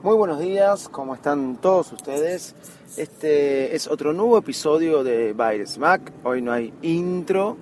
Muy 0.00 0.14
buenos 0.14 0.38
días, 0.38 0.88
¿cómo 0.88 1.12
están 1.16 1.56
todos 1.56 1.90
ustedes? 1.92 2.54
Este 2.96 3.74
es 3.74 3.88
otro 3.88 4.12
nuevo 4.12 4.38
episodio 4.38 5.02
de 5.02 5.32
Virus 5.32 5.76
Mac. 5.76 6.12
Hoy 6.22 6.40
no 6.40 6.52
hay 6.52 6.72
intro, 6.82 7.56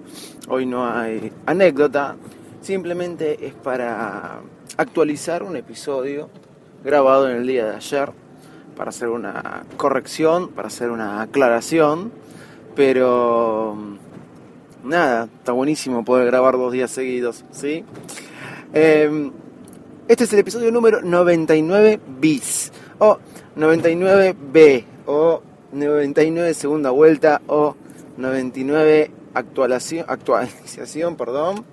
hoy 0.47 0.67
no 0.67 0.87
hay 0.87 1.33
anécdota, 1.47 2.17
simplemente 2.61 3.47
es 3.47 3.55
para 3.55 4.41
actualizar 4.77 5.45
un 5.45 5.57
episodio 5.57 6.29
grabado 6.85 7.31
en 7.31 7.39
el 7.39 7.47
día 7.47 7.71
de 7.71 7.77
ayer, 7.77 8.13
para 8.77 8.91
hacer 8.91 9.09
una 9.09 9.65
corrección, 9.79 10.49
para 10.49 10.69
hacer 10.69 10.91
una 10.91 11.23
aclaración, 11.23 12.13
pero 12.75 13.79
nada, 14.85 15.31
está 15.39 15.53
buenísimo 15.53 16.05
poder 16.05 16.27
grabar 16.27 16.59
dos 16.59 16.71
días 16.71 16.91
seguidos, 16.91 17.47
¿sí? 17.51 17.83
Eh, 18.75 19.31
este 20.09 20.25
es 20.25 20.33
el 20.33 20.39
episodio 20.39 20.71
número 20.71 21.03
99 21.03 22.01
bis, 22.21 22.71
o 23.01 23.19
99B, 23.57 24.85
o 25.07 25.43
99 25.73 26.55
segunda 26.55 26.91
vuelta, 26.91 27.43
o 27.49 27.75
99 28.17 29.11
actualización, 29.35 30.07
actualización, 30.09 31.17
perdón, 31.17 31.65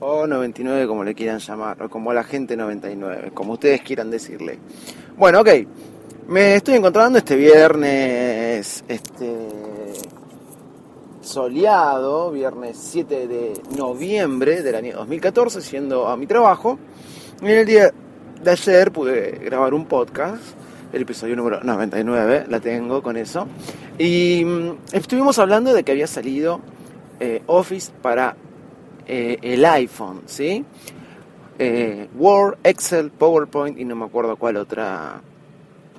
o 0.00 0.26
99 0.26 0.88
como 0.88 1.04
le 1.04 1.14
quieran 1.14 1.38
llamar, 1.38 1.80
o 1.80 1.88
como 1.88 2.12
la 2.12 2.24
gente 2.24 2.56
99, 2.56 3.30
como 3.32 3.52
ustedes 3.52 3.80
quieran 3.82 4.10
decirle. 4.10 4.58
Bueno, 5.16 5.40
ok, 5.40 5.48
me 6.26 6.56
estoy 6.56 6.74
encontrando 6.74 7.18
este 7.18 7.36
viernes, 7.36 8.84
este 8.88 9.36
soleado, 11.20 12.32
viernes 12.32 12.76
7 12.76 13.28
de 13.28 13.52
noviembre 13.76 14.62
del 14.62 14.74
año 14.74 14.96
2014, 14.96 15.60
siendo 15.60 16.08
a 16.08 16.16
mi 16.16 16.26
trabajo. 16.26 16.78
Y 17.40 17.44
en 17.44 17.58
el 17.58 17.66
día 17.66 17.92
de 18.42 18.50
ayer 18.50 18.90
pude 18.90 19.30
grabar 19.44 19.72
un 19.72 19.86
podcast, 19.86 20.42
el 20.92 21.02
episodio 21.02 21.36
número 21.36 21.62
99, 21.62 22.46
la 22.48 22.58
tengo 22.58 23.00
con 23.00 23.16
eso. 23.16 23.46
Y 23.96 24.44
mm, 24.44 24.78
estuvimos 24.92 25.38
hablando 25.38 25.72
de 25.72 25.84
que 25.84 25.92
había 25.92 26.08
salido 26.08 26.60
eh, 27.20 27.42
Office 27.46 27.92
para 28.02 28.34
eh, 29.06 29.38
el 29.40 29.64
iPhone, 29.64 30.22
¿sí? 30.26 30.64
Eh, 31.60 32.08
Word, 32.16 32.58
Excel, 32.64 33.12
PowerPoint 33.12 33.78
y 33.78 33.84
no 33.84 33.94
me 33.94 34.06
acuerdo 34.06 34.34
cuál 34.36 34.56
otra 34.56 35.20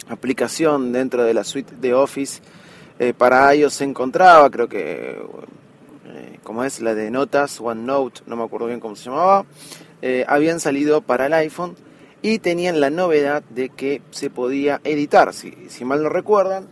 aplicación 0.09 0.91
dentro 0.91 1.23
de 1.23 1.33
la 1.33 1.45
suite 1.45 1.73
de 1.79 1.93
Office 1.93 2.41
para 3.17 3.55
iOS 3.55 3.75
se 3.75 3.85
encontraba, 3.85 4.49
creo 4.49 4.67
que 4.67 5.17
como 6.43 6.63
es 6.63 6.81
la 6.81 6.95
de 6.95 7.11
notas, 7.11 7.59
OneNote, 7.61 8.21
no 8.25 8.35
me 8.35 8.43
acuerdo 8.43 8.67
bien 8.67 8.79
cómo 8.79 8.95
se 8.95 9.05
llamaba. 9.05 9.45
Eh, 10.01 10.25
habían 10.27 10.59
salido 10.59 11.01
para 11.01 11.27
el 11.27 11.33
iPhone 11.33 11.75
y 12.21 12.39
tenían 12.39 12.79
la 12.79 12.89
novedad 12.89 13.43
de 13.49 13.69
que 13.69 14.01
se 14.11 14.29
podía 14.29 14.81
editar. 14.83 15.33
Si, 15.33 15.85
mal 15.85 16.03
no 16.03 16.09
recuerdan, 16.09 16.67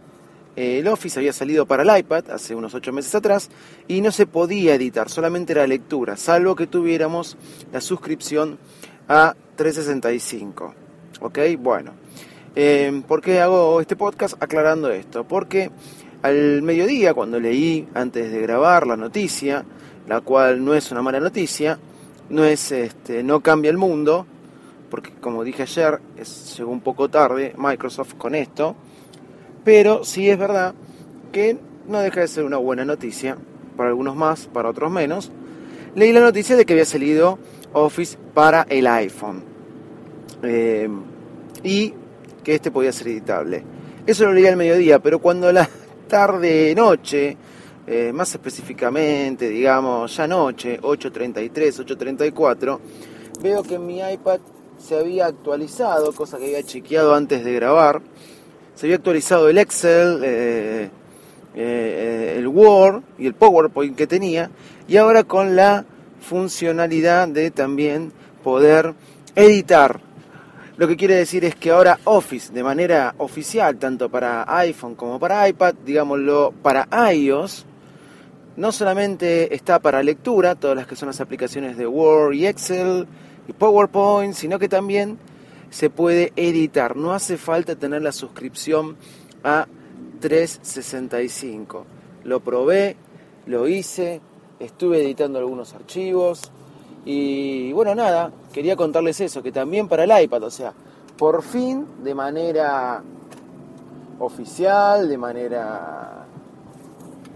eh, 0.56 0.80
el 0.80 0.88
Office 0.88 1.20
había 1.20 1.34
salido 1.34 1.66
para 1.66 1.84
el 1.84 2.00
iPad 2.00 2.32
hace 2.32 2.56
unos 2.56 2.74
8 2.74 2.92
meses 2.92 3.14
atrás 3.16 3.50
y 3.88 4.02
no 4.02 4.12
se 4.12 4.26
podía 4.26 4.76
editar, 4.76 5.10
solamente 5.10 5.54
era 5.54 5.68
lectura, 5.68 6.18
salvo 6.18 6.56
que 6.56 6.68
tuviéramos 6.68 7.38
la 7.72 7.82
suscripción 7.82 8.58
a 9.08 9.36
365. 9.56 10.74
¿Ok? 11.22 11.40
Bueno. 11.60 11.94
Eh, 12.60 13.04
¿Por 13.08 13.22
qué 13.22 13.40
hago 13.40 13.80
este 13.82 13.96
podcast 13.96 14.42
aclarando 14.42 14.90
esto? 14.90 15.24
Porque 15.26 15.70
al 16.22 16.62
mediodía, 16.62 17.14
cuando 17.14 17.40
leí 17.40 17.88
antes 17.94 18.32
de 18.32 18.42
grabar 18.42 18.88
la 18.88 18.98
noticia, 18.98 19.66
la 20.08 20.22
cual 20.22 20.64
no 20.64 20.74
es 20.74 20.92
una 20.92 21.02
mala 21.02 21.20
noticia, 21.20 21.80
no 22.30 22.44
es 22.44 22.72
este, 22.72 23.24
no 23.24 23.42
cambia 23.42 23.72
el 23.72 23.78
mundo, 23.78 24.26
porque 24.90 25.12
como 25.20 25.44
dije 25.44 25.64
ayer, 25.64 26.00
es, 26.18 26.58
llegó 26.58 26.72
un 26.72 26.82
poco 26.82 27.10
tarde 27.10 27.54
Microsoft 27.58 28.16
con 28.16 28.36
esto, 28.36 28.76
pero 29.64 30.04
sí 30.04 30.30
es 30.30 30.38
verdad 30.38 30.74
que 31.32 31.58
no 31.88 32.00
deja 32.00 32.22
de 32.22 32.28
ser 32.28 32.44
una 32.44 32.58
buena 32.58 32.86
noticia, 32.86 33.38
para 33.76 33.90
algunos 33.90 34.16
más, 34.16 34.48
para 34.48 34.70
otros 34.70 34.92
menos. 34.92 35.32
Leí 35.96 36.12
la 36.12 36.20
noticia 36.20 36.56
de 36.56 36.66
que 36.66 36.74
había 36.74 36.86
salido 36.86 37.40
Office 37.74 38.18
para 38.34 38.66
el 38.70 38.88
iPhone 38.88 39.44
eh, 40.44 40.90
y 41.64 41.94
que 42.44 42.56
este 42.56 42.72
podía 42.72 42.92
ser 42.92 43.10
editable. 43.10 43.64
Eso 44.06 44.26
lo 44.26 44.34
leí 44.34 44.46
al 44.48 44.58
mediodía, 44.58 45.00
pero 45.00 45.20
cuando 45.20 45.52
la 45.52 45.70
tarde-noche 46.08 47.38
eh, 47.90 48.12
más 48.12 48.34
específicamente, 48.34 49.48
digamos, 49.48 50.14
ya 50.14 50.28
noche, 50.28 50.78
8.33, 50.82 51.86
8.34, 51.86 52.80
veo 53.42 53.64
que 53.64 53.80
mi 53.80 54.02
iPad 54.02 54.42
se 54.78 55.00
había 55.00 55.28
actualizado, 55.28 56.12
cosa 56.12 56.38
que 56.38 56.48
había 56.48 56.64
chequeado 56.64 57.16
antes 57.16 57.46
de 57.46 57.54
grabar. 57.54 58.02
Se 58.76 58.88
había 58.88 58.98
actualizado 58.98 59.48
el 59.48 59.58
Excel, 59.58 60.20
eh, 60.22 60.90
eh, 61.56 62.36
el 62.38 62.48
Word 62.50 63.04
y 63.18 63.26
el 63.26 63.36
PowerPoint 63.36 63.96
que 63.96 64.06
tenía, 64.06 64.52
y 64.90 64.98
ahora 64.98 65.24
con 65.24 65.56
la 65.56 65.86
funcionalidad 66.20 67.30
de 67.30 67.52
también 67.52 68.12
poder 68.44 68.96
editar. 69.34 70.02
Lo 70.78 70.88
que 70.88 70.96
quiere 70.96 71.16
decir 71.16 71.44
es 71.44 71.56
que 71.56 71.72
ahora 71.72 72.00
Office, 72.04 72.54
de 72.54 72.62
manera 72.62 73.16
oficial, 73.18 73.78
tanto 73.78 74.10
para 74.10 74.46
iPhone 74.60 74.94
como 74.94 75.20
para 75.20 75.50
iPad, 75.50 75.74
digámoslo, 75.84 76.54
para 76.62 76.88
iOS, 77.12 77.66
no 78.58 78.72
solamente 78.72 79.56
está 79.56 79.80
para 79.80 80.04
lectura, 80.04 80.54
todas 80.54 80.78
las 80.78 80.86
que 80.86 80.96
son 80.96 81.08
las 81.08 81.20
aplicaciones 81.20 81.78
de 81.78 81.88
Word 81.88 82.34
y 82.34 82.46
Excel 82.46 83.08
y 83.48 83.54
PowerPoint, 83.54 84.36
sino 84.36 84.60
que 84.60 84.70
también 84.70 85.18
se 85.72 85.90
puede 85.90 86.32
editar. 86.36 86.96
No 86.96 87.12
hace 87.12 87.38
falta 87.38 87.76
tener 87.76 88.04
la 88.04 88.12
suscripción 88.12 88.98
a 89.44 89.66
365. 90.20 91.88
Lo 92.24 92.40
probé, 92.42 92.98
lo 93.48 93.68
hice, 93.68 94.22
estuve 94.60 95.02
editando 95.02 95.40
algunos 95.40 95.74
archivos 95.74 96.52
y 97.10 97.72
bueno, 97.72 97.96
nada, 97.96 98.34
quería 98.52 98.76
contarles 98.76 99.22
eso, 99.22 99.42
que 99.42 99.54
también 99.54 99.88
para 99.88 100.04
el 100.04 100.24
iPad, 100.24 100.44
o 100.44 100.52
sea, 100.52 100.74
por 101.18 101.42
fin 101.42 101.86
de 102.04 102.14
manera 102.14 103.02
oficial, 104.20 105.08
de 105.08 105.18
manera 105.18 106.26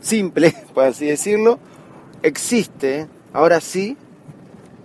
simple, 0.01 0.53
por 0.73 0.83
así 0.83 1.05
decirlo, 1.05 1.57
existe, 2.21 3.07
ahora 3.31 3.61
sí, 3.61 3.95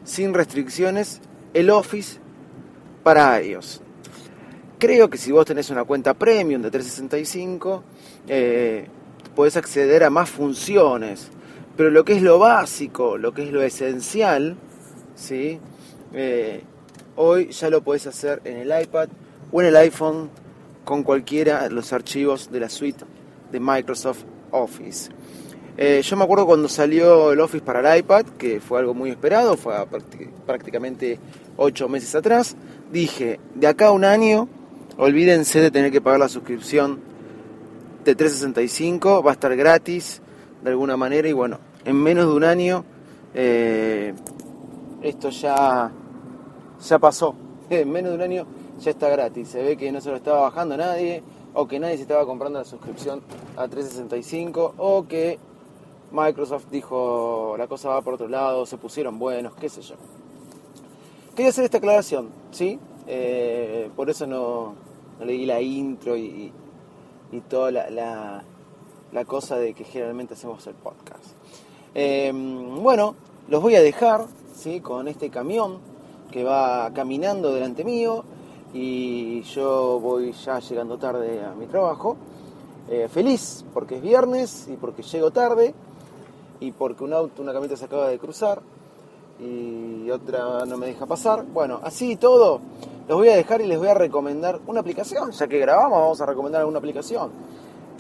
sin 0.05 0.33
restricciones, 0.33 1.21
el 1.53 1.71
Office 1.71 2.21
para 3.03 3.43
iOS. 3.43 3.83
Creo 4.79 5.11
que 5.11 5.19
si 5.19 5.33
vos 5.33 5.47
tenés 5.47 5.69
una 5.71 5.83
cuenta 5.83 6.15
premium 6.15 6.63
de 6.63 6.71
365, 6.71 7.83
eh, 8.29 8.87
podés 9.35 9.57
acceder 9.57 10.05
a 10.05 10.11
más 10.11 10.31
funciones. 10.31 11.33
Pero 11.77 11.91
lo 11.91 12.05
que 12.05 12.15
es 12.15 12.23
lo 12.23 12.39
básico, 12.39 13.19
lo 13.19 13.35
que 13.35 13.43
es 13.43 13.53
lo 13.53 13.63
esencial, 13.63 14.57
¿sí? 15.17 15.59
Eh, 16.13 16.63
hoy 17.17 17.49
ya 17.51 17.69
lo 17.69 17.83
podés 17.83 18.07
hacer 18.07 18.41
en 18.45 18.59
el 18.59 18.83
iPad 18.83 19.09
o 19.51 19.61
en 19.61 19.67
el 19.67 19.77
iPhone 19.77 20.31
con 20.85 21.03
cualquiera 21.03 21.65
de 21.65 21.71
los 21.71 21.93
archivos 21.93 22.53
de 22.53 22.61
la 22.61 22.69
suite 22.69 23.05
de 23.51 23.59
Microsoft 23.59 24.23
Office. 24.53 25.11
Eh, 25.79 26.01
yo 26.03 26.17
me 26.17 26.25
acuerdo 26.25 26.47
cuando 26.47 26.69
salió 26.69 27.33
el 27.33 27.41
Office 27.41 27.65
para 27.65 27.81
el 27.81 27.99
iPad, 27.99 28.25
que 28.39 28.61
fue 28.61 28.79
algo 28.79 28.95
muy 28.95 29.11
esperado, 29.11 29.57
fue 29.57 29.75
prácticamente 30.47 31.19
8 31.57 31.89
meses 31.89 32.15
atrás, 32.15 32.57
dije, 32.91 33.41
de 33.55 33.67
acá 33.67 33.89
a 33.89 33.93
un 33.93 34.05
año, 34.05 34.49
olvídense 34.97 35.61
de 35.61 35.71
tener 35.71 35.93
que 35.93 36.01
pagar 36.01 36.21
la 36.21 36.29
suscripción 36.29 37.01
de 38.05 38.15
365, 38.15 39.23
va 39.23 39.33
a 39.33 39.35
estar 39.35 39.55
gratis 39.55 40.23
de 40.63 40.71
alguna 40.71 40.97
manera 40.97 41.29
y 41.29 41.33
bueno, 41.33 41.59
en 41.85 41.97
menos 42.03 42.27
de 42.27 42.33
un 42.33 42.45
año 42.45 42.85
eh, 43.35 44.15
esto 45.09 45.31
ya, 45.31 45.91
ya 46.81 46.99
pasó, 46.99 47.35
en 47.71 47.91
menos 47.91 48.11
de 48.11 48.17
un 48.17 48.23
año 48.23 48.47
ya 48.81 48.91
está 48.91 49.09
gratis, 49.09 49.49
se 49.49 49.63
ve 49.63 49.77
que 49.77 49.91
no 49.93 50.01
se 50.01 50.11
lo 50.11 50.17
estaba 50.17 50.43
bajando 50.43 50.77
nadie, 50.77 51.23
o 51.55 51.67
que 51.67 51.79
nadie 51.79 51.97
se 51.97 52.03
estaba 52.03 52.27
comprando 52.27 52.59
la 52.59 52.65
suscripción 52.67 53.23
a 53.57 53.67
365 53.67 54.75
o 54.77 55.07
que 55.09 55.39
Microsoft 56.13 56.67
dijo 56.71 57.55
la 57.57 57.67
cosa 57.67 57.89
va 57.89 58.03
por 58.03 58.15
otro 58.15 58.29
lado, 58.29 58.67
se 58.67 58.77
pusieron 58.77 59.19
buenos, 59.19 59.55
qué 59.55 59.71
sé 59.71 59.81
yo. 59.81 59.95
quería 61.35 61.49
hacer 61.49 61.65
esta 61.65 61.79
aclaración, 61.79 62.29
¿sí? 62.51 62.79
Eh, 63.07 63.91
por 63.97 64.11
eso 64.11 64.27
no, 64.27 64.75
no 65.19 65.25
leí 65.25 65.47
la 65.47 65.61
intro 65.63 66.15
y, 66.17 66.53
y 67.33 67.41
toda 67.41 67.71
la, 67.71 67.89
la, 67.89 68.43
la, 69.13 69.25
cosa 69.25 69.57
de 69.57 69.73
que 69.73 69.85
generalmente 69.85 70.35
hacemos 70.35 70.67
el 70.67 70.75
podcast. 70.75 71.25
Eh, 71.95 72.33
bueno, 72.35 73.15
los 73.49 73.63
voy 73.63 73.77
a 73.77 73.81
dejar 73.81 74.27
con 74.83 75.07
este 75.07 75.29
camión 75.29 75.79
que 76.31 76.43
va 76.43 76.91
caminando 76.95 77.53
delante 77.53 77.85
mío 77.85 78.25
y 78.73 79.43
yo 79.43 80.01
voy 80.01 80.33
ya 80.33 80.59
llegando 80.61 80.97
tarde 80.97 81.45
a 81.45 81.55
mi 81.55 81.67
trabajo. 81.67 82.17
Eh, 82.89 83.07
feliz 83.09 83.65
porque 83.75 83.97
es 83.97 84.03
viernes 84.03 84.67
y 84.73 84.77
porque 84.77 85.03
llego 85.03 85.31
tarde 85.31 85.75
y 86.59 86.73
porque 86.73 87.05
un 87.05 87.13
auto, 87.13 87.43
una 87.43 87.53
camioneta 87.53 87.77
se 87.77 87.85
acaba 87.85 88.09
de 88.09 88.19
cruzar 88.19 88.63
y 89.39 90.11
otra 90.11 90.65
no 90.65 90.79
me 90.79 90.87
deja 90.87 91.05
pasar. 91.05 91.45
Bueno, 91.45 91.79
así 91.83 92.17
todo, 92.17 92.61
los 93.07 93.19
voy 93.19 93.29
a 93.29 93.37
dejar 93.37 93.61
y 93.61 93.67
les 93.67 93.79
voy 93.79 93.89
a 93.89 93.95
recomendar 93.95 94.59
una 94.67 94.81
aplicación. 94.81 95.33
Ya 95.33 95.47
que 95.47 95.59
grabamos, 95.59 96.01
vamos 96.01 96.21
a 96.23 96.27
recomendar 96.27 96.61
alguna 96.61 96.79
aplicación. 96.79 97.31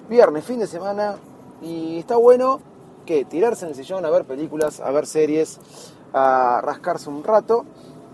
Viernes, 0.09 0.45
fin 0.45 0.59
de 0.59 0.67
semana, 0.67 1.17
y 1.61 1.99
está 1.99 2.17
bueno 2.17 2.61
que 3.05 3.25
tirarse 3.25 3.67
en 3.67 3.71
el 3.71 3.77
sillón 3.77 4.05
a 4.05 4.11
ver 4.11 4.25
películas, 4.25 4.81
a 4.81 4.91
ver 4.91 5.07
series, 5.07 5.61
a 6.17 6.63
rascarse 6.63 7.11
un 7.11 7.23
rato, 7.23 7.65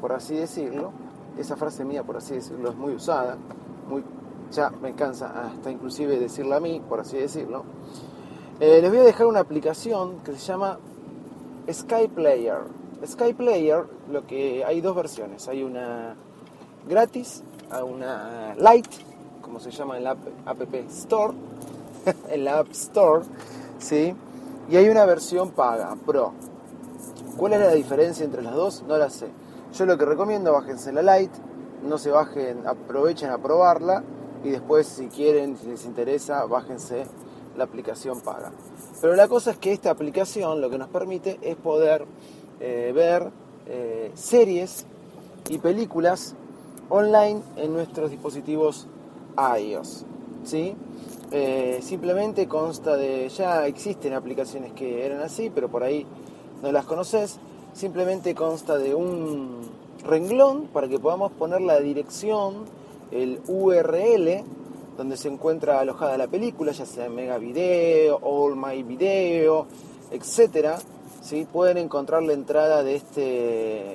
por 0.01 0.13
así 0.13 0.35
decirlo. 0.35 0.91
Esa 1.39 1.57
frase 1.57 1.85
mía, 1.85 2.03
por 2.03 2.17
así 2.17 2.35
decirlo, 2.35 2.71
es 2.71 2.77
muy 2.77 2.95
usada, 2.95 3.39
muy, 3.89 4.05
ya 4.51 4.71
me 4.71 4.93
cansa 4.95 5.47
hasta 5.47 5.71
inclusive 5.71 6.19
decirla 6.19 6.57
a 6.57 6.61
mí, 6.61 6.83
por 6.87 7.01
así 7.01 7.17
decirlo. 7.17 7.65
Eh, 8.61 8.81
les 8.83 8.91
voy 8.91 8.99
a 8.99 9.05
dejar 9.05 9.27
una 9.27 9.41
aplicación 9.41 10.19
que 10.19 10.33
se 10.33 10.39
llama 10.39 10.79
Sky 11.73 12.09
Player. 12.13 12.59
Sky 13.07 13.35
Player, 13.35 13.85
lo 14.11 14.27
que 14.27 14.65
hay 14.65 14.81
dos 14.81 14.95
versiones. 14.95 15.49
Hay 15.49 15.63
una 15.63 16.17
gratis, 16.89 17.43
a 17.71 17.85
una 17.85 18.55
light, 18.57 18.87
como 19.41 19.61
se 19.61 19.71
llama 19.71 19.97
en 19.97 20.05
la 20.05 20.17
App 20.45 20.75
Store, 20.91 21.35
en 22.29 22.45
la 22.45 22.59
App 22.59 22.71
Store, 22.73 23.25
¿sí? 23.79 24.15
Y 24.69 24.77
hay 24.77 24.89
una 24.89 25.05
versión 25.07 25.51
paga, 25.51 25.97
Pro. 26.05 26.33
¿Cuál 27.37 27.55
es 27.55 27.61
la 27.61 27.73
diferencia 27.73 28.25
entre 28.25 28.43
las 28.43 28.55
dos? 28.55 28.85
No 28.87 28.97
la 28.97 29.11
sé. 29.11 29.29
Yo 29.75 29.87
lo 29.87 29.97
que 29.97 30.05
recomiendo, 30.05 30.53
bájense 30.53 30.93
la 30.93 31.03
light, 31.03 31.33
no 31.83 31.99
se 31.99 32.11
bajen, 32.11 32.67
aprovechen 32.67 33.31
a 33.31 33.39
probarla 33.39 34.05
y 34.45 34.51
después 34.51 34.87
si 34.87 35.07
quieren, 35.07 35.57
si 35.57 35.67
les 35.67 35.85
interesa, 35.85 36.45
bájense 36.45 37.05
la 37.57 37.65
aplicación 37.65 38.21
paga. 38.21 38.53
Pero 39.01 39.15
la 39.15 39.29
cosa 39.29 39.53
es 39.53 39.57
que 39.59 39.73
esta 39.73 39.91
aplicación 39.91 40.61
lo 40.61 40.71
que 40.71 40.79
nos 40.79 40.89
permite 40.89 41.39
es 41.43 41.57
poder 41.57 42.07
eh, 42.61 42.93
ver 42.95 43.31
eh, 43.67 44.11
series 44.15 44.87
y 45.49 45.59
películas 45.59 46.35
online 46.89 47.41
en 47.57 47.73
nuestros 47.73 48.11
dispositivos 48.11 48.87
iOS. 49.59 50.05
¿sí? 50.45 50.77
Eh, 51.31 51.81
simplemente 51.83 52.47
consta 52.47 52.97
de, 52.97 53.29
ya 53.31 53.67
existen 53.67 54.13
aplicaciones 54.13 54.73
que 54.73 55.07
eran 55.07 55.21
así, 55.21 55.51
pero 55.51 55.71
por 55.71 55.83
ahí 55.83 56.07
no 56.63 56.73
las 56.73 56.85
conoces. 56.85 57.39
Simplemente 57.75 58.35
consta 58.35 58.79
de 58.79 58.95
un 58.95 59.61
renglón 60.05 60.69
para 60.69 60.89
que 60.89 60.99
podamos 60.99 61.33
poner 61.33 61.61
la 61.61 61.81
dirección, 61.81 62.65
el 63.11 63.41
URL 63.49 64.45
donde 64.97 65.17
se 65.17 65.29
encuentra 65.29 65.81
alojada 65.81 66.17
la 66.19 66.27
película, 66.27 66.73
ya 66.73 66.87
sea 66.87 67.09
Mega 67.09 67.39
Video, 67.39 68.19
All 68.23 68.57
My 68.57 68.83
Video, 68.83 69.67
etcétera. 70.11 70.79
¿sí? 71.23 71.47
Pueden 71.51 71.79
encontrar 71.79 72.23
la 72.23 72.35
entrada 72.35 72.83
de 72.83 72.97
este 72.97 73.95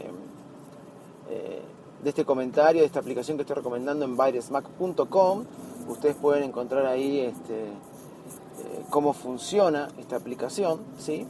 eh, 1.30 1.62
de 2.04 2.10
este 2.10 2.26
comentario, 2.26 2.82
de 2.82 2.88
esta 2.88 3.00
aplicación 3.00 3.38
que 3.38 3.42
estoy 3.42 3.56
recomendando 3.56 4.06
en 4.06 4.18
virusmac.com. 4.18 5.46
Ustedes 5.88 6.16
pueden 6.16 6.44
encontrar 6.44 6.86
ahí 6.86 7.22
este, 7.22 7.66
eh, 7.66 8.84
cómo 8.90 9.14
funciona 9.14 9.90
esta 9.98 10.16
aplicación, 10.16 10.80
¿sí? 10.98 11.26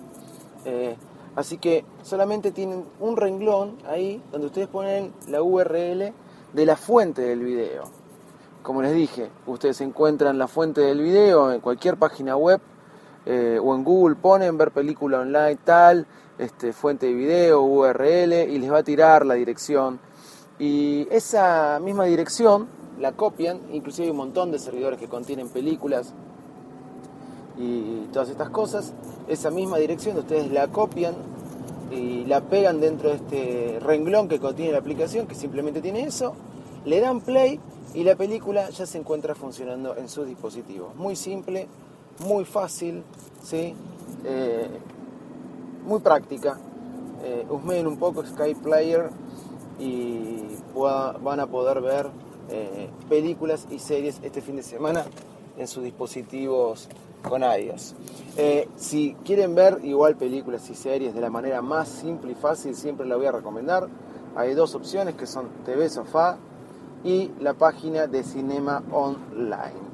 Eh, 0.66 0.96
así 1.38 1.60
que 1.60 1.86
solamente 2.02 2.52
tienen 2.52 2.84
un 3.00 3.16
renglón 3.16 3.78
ahí 3.88 4.22
donde 4.32 4.48
ustedes 4.48 4.68
ponen 4.68 5.14
la 5.28 5.42
URL 5.44 6.12
de 6.52 6.66
la 6.66 6.76
fuente 6.76 7.22
del 7.22 7.44
video. 7.44 7.84
Como 8.64 8.82
les 8.82 8.94
dije, 8.94 9.30
ustedes 9.46 9.80
encuentran 9.82 10.40
la 10.40 10.48
fuente 10.48 10.82
del 10.82 11.00
video 11.00 11.54
en 11.54 11.62
cualquier 11.62 11.96
página 11.96 12.36
web 12.36 12.60
eh, 13.28 13.60
o 13.64 13.76
en 13.76 13.84
Google 13.84 14.16
ponen 14.16 14.58
ver 14.58 14.72
película 14.72 15.20
online 15.20 15.60
tal, 15.64 16.08
este, 16.40 16.74
fuente 16.74 17.06
de 17.06 17.14
video, 17.14 17.62
URL 17.62 18.34
y 18.34 18.58
les 18.58 18.72
va 18.72 18.80
a 18.80 18.84
tirar 18.84 19.24
la 19.24 19.36
dirección 19.36 20.00
y 20.58 21.08
esa 21.12 21.80
misma 21.80 22.06
dirección 22.06 22.68
la 23.00 23.12
copian, 23.12 23.60
inclusive 23.72 24.06
hay 24.06 24.12
un 24.12 24.18
montón 24.18 24.52
de 24.52 24.58
servidores 24.58 25.00
que 25.00 25.08
contienen 25.08 25.50
películas 25.50 26.16
y 27.58 28.08
todas 28.14 28.30
estas 28.30 28.50
cosas. 28.50 28.94
Esa 29.28 29.50
misma 29.52 29.78
dirección 29.78 30.18
ustedes 30.18 30.52
la 30.52 30.68
copian 30.68 31.16
y 31.92 32.26
la 32.26 32.42
pegan 32.42 32.80
dentro 32.80 33.10
de 33.10 33.16
este 33.16 33.80
renglón 33.80 34.28
que 34.28 34.40
contiene 34.40 34.72
la 34.72 34.80
aplicación, 34.80 35.28
que 35.28 35.36
simplemente 35.36 35.82
tiene 35.82 36.02
eso, 36.02 36.34
le 36.86 37.00
dan 37.00 37.22
play 37.22 37.60
y 37.94 38.04
la 38.04 38.16
película 38.16 38.70
ya 38.70 38.86
se 38.86 38.98
encuentra 38.98 39.36
funcionando 39.36 39.96
en 39.96 40.10
sus 40.10 40.28
dispositivos. 40.28 40.96
Muy 40.96 41.16
simple, 41.16 41.68
muy 42.26 42.46
fácil, 42.46 43.04
¿sí? 43.42 43.74
Eh, 44.24 44.68
muy 45.86 46.00
práctica. 46.00 46.60
Eh, 47.24 47.46
un 47.50 47.98
poco 47.98 48.26
Skype 48.26 48.62
Player 48.62 49.10
y 49.80 50.44
van 50.76 51.40
a 51.40 51.48
poder 51.48 51.82
ver 51.82 52.08
eh, 52.50 52.90
películas 53.10 53.68
y 53.72 53.80
series 53.80 54.20
este 54.22 54.42
fin 54.42 54.56
de 54.56 54.64
semana 54.64 55.06
en 55.58 55.68
sus 55.68 55.84
dispositivos 55.84 56.88
con 57.28 57.42
iOS. 57.42 57.96
Eh, 58.38 58.70
si 58.78 59.16
quieren 59.26 59.56
ver 59.56 59.80
igual 59.84 60.16
películas 60.16 60.70
y 60.70 60.76
series 60.76 61.14
de 61.14 61.22
la 61.22 61.30
manera 61.30 61.62
más 61.62 61.88
simple 61.88 62.32
y 62.32 62.36
fácil, 62.36 62.76
siempre 62.76 63.06
la 63.06 63.16
voy 63.16 63.26
a 63.26 63.32
recomendar. 63.32 63.88
Hay 64.36 64.54
dos 64.54 64.76
opciones 64.76 65.16
que 65.16 65.26
son 65.26 65.50
TV 65.66 65.90
Sofá 65.90 66.38
y 67.04 67.32
la 67.40 67.54
página 67.54 68.08
de 68.08 68.24
Cinema 68.24 68.84
Online. 68.92 69.88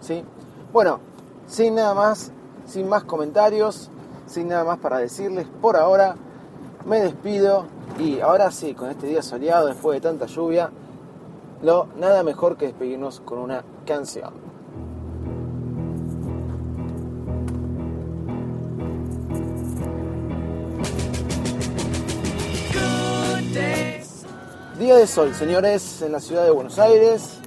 ¿Sí? 0.00 0.24
Bueno, 0.72 1.00
sin 1.46 1.74
nada 1.74 1.94
más, 1.94 2.32
sin 2.66 2.88
más 2.88 3.04
comentarios, 3.04 3.90
sin 4.26 4.48
nada 4.48 4.64
más 4.64 4.78
para 4.78 4.98
decirles 4.98 5.46
por 5.60 5.76
ahora, 5.76 6.16
me 6.86 7.00
despido 7.00 7.66
y 7.98 8.20
ahora 8.20 8.50
sí, 8.50 8.74
con 8.74 8.88
este 8.88 9.06
día 9.06 9.22
soleado, 9.22 9.66
después 9.66 10.00
de 10.00 10.08
tanta 10.08 10.26
lluvia, 10.26 10.70
no, 11.62 11.88
nada 11.98 12.22
mejor 12.22 12.56
que 12.56 12.66
despedirnos 12.66 13.20
con 13.20 13.38
una 13.38 13.64
canción. 13.84 14.49
Día 24.90 24.98
de 24.98 25.06
sol, 25.06 25.32
señores, 25.36 26.02
en 26.02 26.10
la 26.10 26.18
ciudad 26.18 26.42
de 26.42 26.50
Buenos 26.50 26.76
Aires. 26.80 27.38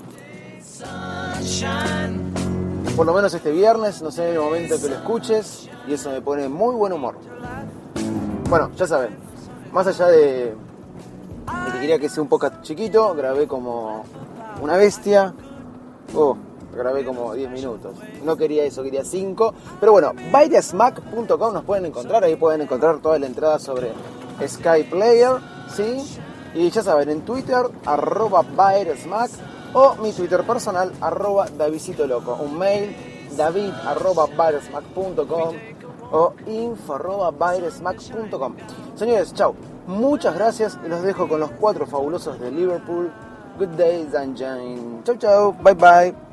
Por 2.95 3.05
lo 3.05 3.13
menos 3.13 3.33
este 3.33 3.51
viernes, 3.51 4.01
no 4.01 4.11
sé 4.11 4.29
en 4.29 4.35
el 4.35 4.39
momento 4.39 4.79
que 4.81 4.87
lo 4.87 4.95
escuches, 4.95 5.69
y 5.85 5.93
eso 5.93 6.09
me 6.09 6.21
pone 6.21 6.47
muy 6.47 6.73
buen 6.73 6.93
humor. 6.93 7.17
Bueno, 8.49 8.71
ya 8.77 8.87
saben, 8.87 9.17
más 9.73 9.85
allá 9.87 10.07
de, 10.07 10.55
que 11.65 11.79
quería 11.81 11.99
que 11.99 12.07
sea 12.07 12.23
un 12.23 12.29
poco 12.29 12.49
chiquito, 12.61 13.13
grabé 13.13 13.45
como 13.45 14.05
una 14.61 14.77
bestia. 14.77 15.33
Oh, 16.15 16.37
grabé 16.73 17.03
como 17.03 17.33
10 17.33 17.51
minutos. 17.51 17.97
No 18.23 18.37
quería 18.37 18.63
eso, 18.63 18.83
quería 18.83 19.03
5. 19.03 19.53
Pero 19.81 19.91
bueno, 19.91 20.13
virusmac.com 20.13 21.53
nos 21.53 21.65
pueden 21.65 21.87
encontrar, 21.87 22.23
ahí 22.23 22.37
pueden 22.37 22.61
encontrar 22.61 22.99
toda 22.99 23.19
la 23.19 23.25
entrada 23.25 23.59
sobre 23.59 23.91
Sky 24.47 24.83
Player, 24.89 25.41
¿sí? 25.67 25.97
Y 26.55 26.69
ya 26.69 26.83
saben, 26.83 27.09
en 27.09 27.21
Twitter, 27.21 27.63
arroba 27.85 28.43
virusmac 28.43 29.31
o 29.73 29.95
mi 29.95 30.11
Twitter 30.11 30.43
personal, 30.43 30.91
arroba 31.01 31.47
Davidito 31.57 32.05
Loco. 32.05 32.35
Un 32.35 32.55
mail, 32.57 32.95
david 33.35 33.71
arroba 33.85 34.27
virusmac.com 34.27 35.55
o 36.11 36.33
info.virusmax.com. 36.45 38.55
Señores, 38.95 39.33
chao. 39.33 39.55
Muchas 39.87 40.35
gracias 40.35 40.79
y 40.85 40.87
los 40.87 41.01
dejo 41.01 41.27
con 41.27 41.41
los 41.41 41.51
cuatro 41.51 41.85
fabulosos 41.85 42.39
de 42.39 42.49
Liverpool. 42.51 43.11
Good 43.57 43.75
day, 43.77 44.07
Sunshine. 44.11 45.03
Chau, 45.03 45.17
chau. 45.17 45.53
Bye, 45.53 45.73
bye. 45.73 46.32